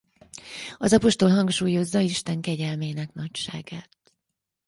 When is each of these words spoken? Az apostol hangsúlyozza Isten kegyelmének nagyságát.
Az 0.77 0.93
apostol 0.93 1.29
hangsúlyozza 1.29 1.99
Isten 1.99 2.41
kegyelmének 2.41 3.13
nagyságát. 3.13 3.99